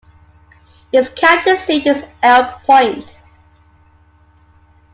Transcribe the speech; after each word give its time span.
Its 0.91 1.09
county 1.09 1.55
seat 1.57 1.85
is 1.85 2.03
Elk 2.23 2.63
Point. 2.63 3.19